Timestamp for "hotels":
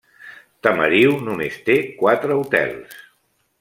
2.43-3.01